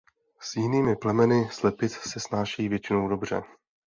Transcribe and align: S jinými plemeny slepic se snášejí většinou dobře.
S 0.39 0.55
jinými 0.55 0.95
plemeny 0.95 1.49
slepic 1.51 1.91
se 1.97 2.19
snášejí 2.19 2.69
většinou 2.69 3.07
dobře. 3.07 3.41